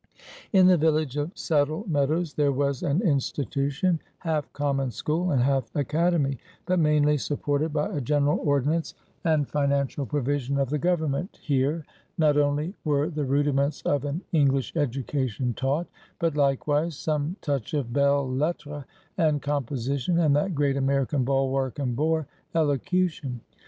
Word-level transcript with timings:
In 0.51 0.65
the 0.65 0.77
village 0.77 1.15
of 1.15 1.29
Saddle 1.37 1.85
Meadows 1.87 2.33
there 2.33 2.51
was 2.51 2.81
an 2.81 3.03
institution, 3.03 3.99
half 4.17 4.51
common 4.51 4.89
school 4.89 5.29
and 5.29 5.43
half 5.43 5.69
academy, 5.75 6.39
but 6.65 6.79
mainly 6.79 7.17
supported 7.19 7.71
by 7.71 7.87
a 7.87 8.01
general 8.01 8.39
ordinance 8.43 8.95
and 9.23 9.47
financial 9.47 10.07
provision 10.07 10.57
of 10.57 10.71
the 10.71 10.79
government 10.79 11.37
Here, 11.39 11.85
not 12.17 12.35
only 12.35 12.73
were 12.83 13.11
the 13.11 13.25
rudiments 13.25 13.83
of 13.83 14.03
an 14.03 14.21
English 14.31 14.75
education 14.75 15.53
taught, 15.53 15.85
but 16.17 16.35
likewise 16.35 16.97
some 16.97 17.35
touch 17.39 17.75
of 17.75 17.93
belles 17.93 18.35
lettres, 18.35 18.85
and 19.19 19.39
composition, 19.39 20.17
and 20.17 20.35
that 20.35 20.55
great 20.55 20.77
American 20.77 21.23
bulwark 21.23 21.77
and 21.77 21.95
bore 21.95 22.25
elocution. 22.55 23.41